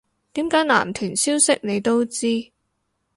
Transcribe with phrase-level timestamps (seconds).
[0.33, 2.51] 點解男團消息你都知